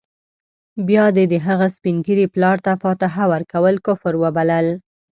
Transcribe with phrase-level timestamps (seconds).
[0.87, 4.67] بيا دې د هغه سپین ږیري پلار ته فاتحه ورکول کفر وبلل.